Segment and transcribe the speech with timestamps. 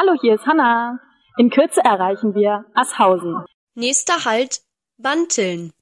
[0.00, 1.00] Hallo, hier ist Hanna.
[1.38, 3.44] In Kürze erreichen wir Asshausen.
[3.74, 4.60] Nächster Halt
[4.96, 5.72] Banteln.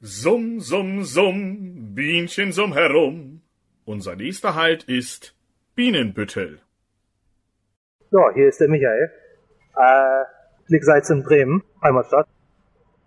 [0.00, 3.42] Summ, summ, summ, Bienchen summ herum.
[3.84, 5.34] Unser nächster Halt ist
[5.74, 6.60] Bienenbüttel.
[8.12, 9.10] Ja, hier ist der Michael.
[9.76, 10.24] Äh,
[10.68, 12.28] liegt in Bremen, Heimatstadt.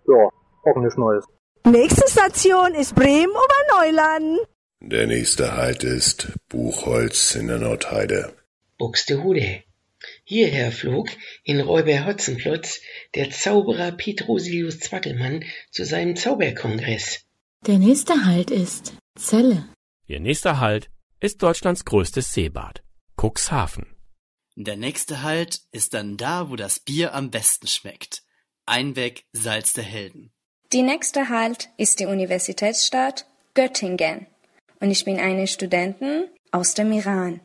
[0.06, 0.28] Ja,
[0.66, 1.24] hoffentlich Neues.
[1.64, 4.40] Nächste Station ist Bremen Oberneuland.
[4.80, 8.34] Der nächste Halt ist Buchholz in der Nordheide.
[8.76, 9.62] Buxtehude.
[10.30, 11.08] Hierher flog
[11.42, 12.82] in Räuber-Hotzenplotz
[13.14, 17.20] der Zauberer Petrosius Zwackelmann zu seinem Zauberkongress.
[17.66, 19.66] Der nächste Halt ist Celle.
[20.06, 22.82] Ihr nächster Halt ist Deutschlands größtes Seebad,
[23.18, 23.86] Cuxhaven.
[24.54, 28.22] Der nächste Halt ist dann da, wo das Bier am besten schmeckt.
[28.66, 30.30] Einweg Salz der Helden.
[30.74, 33.24] Die nächste Halt ist die Universitätsstadt
[33.54, 34.26] Göttingen.
[34.78, 37.40] Und ich bin eine Studentin aus dem Iran.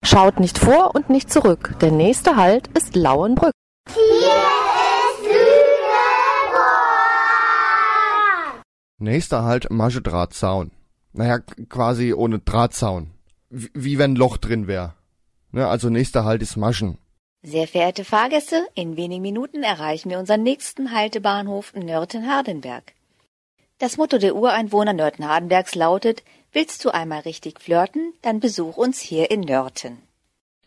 [0.03, 1.77] Schaut nicht vor und nicht zurück.
[1.81, 3.53] Der nächste Halt ist Lauenbrück.
[9.03, 10.73] Nächster Halt Maschedrahtzaun.
[11.15, 11.39] Naja,
[11.70, 13.11] quasi ohne Drahtzaun.
[13.48, 14.95] Wie, wie wenn ein Loch drin wäre.
[15.53, 16.99] Ne, also nächster Halt ist Maschen.
[17.43, 22.93] Sehr verehrte Fahrgäste, in wenigen Minuten erreichen wir unseren nächsten Haltebahnhof Nörten-Hardenberg.
[23.78, 26.22] Das Motto der Ureinwohner Nörten-Hardenbergs lautet,
[26.53, 29.97] willst du einmal richtig flirten, dann besuch uns hier in Nörten.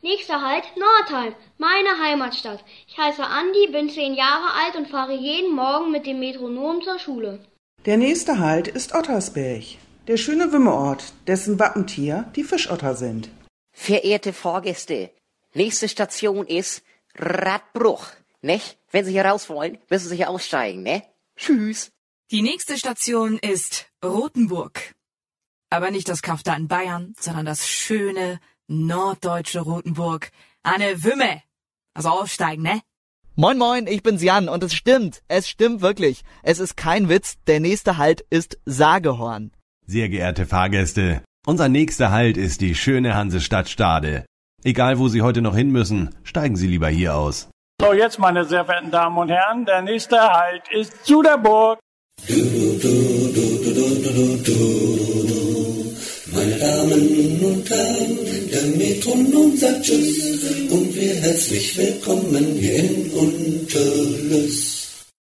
[0.01, 2.63] Nächster Halt Nordheim, meine Heimatstadt.
[2.88, 6.97] Ich heiße Andi, bin zehn Jahre alt und fahre jeden Morgen mit dem Metronom zur
[6.97, 7.39] Schule.
[7.85, 9.63] Der nächste Halt ist Ottersberg,
[10.07, 13.29] der schöne Wimmeort, dessen Wappentier die Fischotter sind.
[13.73, 15.11] Verehrte Fahrgäste,
[15.53, 16.81] nächste Station ist
[17.16, 18.07] Radbruch.
[18.41, 18.77] Nicht?
[18.91, 21.03] Wenn Sie hier raus wollen, müssen Sie hier aussteigen, ne?
[21.35, 21.91] Tschüss.
[22.31, 24.94] Die nächste Station ist Rothenburg.
[25.69, 30.31] Aber nicht das Kafta in Bayern, sondern das schöne norddeutsche Rothenburg.
[30.61, 31.44] Eine Wümme.
[31.94, 32.81] Also aussteigen, ne?
[33.35, 36.21] Moin moin, ich bin's Jan und es stimmt, es stimmt wirklich.
[36.44, 39.49] Es ist kein Witz, der nächste Halt ist Sagehorn.
[39.88, 44.23] Sehr geehrte Fahrgäste, unser nächster Halt ist die schöne Hansestadt Stade.
[44.63, 47.49] Egal wo Sie heute noch hin müssen, steigen Sie lieber hier aus.
[47.81, 51.79] So, jetzt meine sehr verehrten Damen und Herren, der nächste Halt ist zu der Burg.
[56.33, 58.17] Meine Damen und Herren,
[58.51, 64.82] der Metronom sagt Tschüss und wir herzlich willkommen hier in Unterlüss.